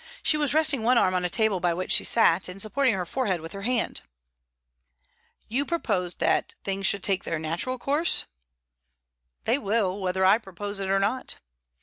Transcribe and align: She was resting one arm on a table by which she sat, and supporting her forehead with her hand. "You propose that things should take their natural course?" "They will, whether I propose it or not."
She 0.23 0.35
was 0.35 0.51
resting 0.55 0.81
one 0.81 0.97
arm 0.97 1.13
on 1.13 1.23
a 1.23 1.29
table 1.29 1.59
by 1.59 1.75
which 1.75 1.91
she 1.91 2.03
sat, 2.03 2.47
and 2.49 2.59
supporting 2.59 2.95
her 2.95 3.05
forehead 3.05 3.39
with 3.39 3.51
her 3.51 3.61
hand. 3.61 4.01
"You 5.47 5.63
propose 5.63 6.15
that 6.15 6.55
things 6.63 6.87
should 6.87 7.03
take 7.03 7.23
their 7.23 7.37
natural 7.37 7.77
course?" 7.77 8.25
"They 9.43 9.59
will, 9.59 10.01
whether 10.01 10.25
I 10.25 10.39
propose 10.39 10.79
it 10.79 10.89
or 10.89 10.97
not." 10.97 11.35